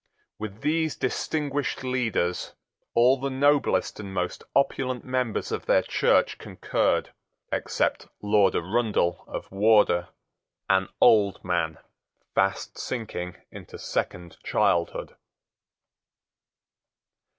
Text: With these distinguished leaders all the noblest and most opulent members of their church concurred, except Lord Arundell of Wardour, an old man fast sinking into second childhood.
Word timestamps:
With 0.39 0.61
these 0.61 0.95
distinguished 0.95 1.83
leaders 1.83 2.55
all 2.95 3.17
the 3.19 3.29
noblest 3.29 3.99
and 3.99 4.11
most 4.11 4.43
opulent 4.55 5.05
members 5.05 5.51
of 5.51 5.67
their 5.67 5.83
church 5.83 6.39
concurred, 6.39 7.11
except 7.51 8.07
Lord 8.19 8.55
Arundell 8.55 9.23
of 9.27 9.51
Wardour, 9.51 10.07
an 10.67 10.87
old 10.99 11.43
man 11.45 11.77
fast 12.33 12.79
sinking 12.79 13.35
into 13.51 13.77
second 13.77 14.37
childhood. 14.43 15.15